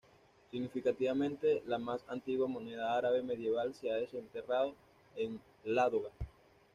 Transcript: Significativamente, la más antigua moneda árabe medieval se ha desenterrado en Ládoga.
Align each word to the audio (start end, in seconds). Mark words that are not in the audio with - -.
Significativamente, 0.49 1.61
la 1.67 1.77
más 1.77 2.03
antigua 2.07 2.47
moneda 2.47 2.97
árabe 2.97 3.21
medieval 3.21 3.75
se 3.75 3.91
ha 3.91 3.97
desenterrado 3.97 4.73
en 5.15 5.39
Ládoga. 5.63 6.09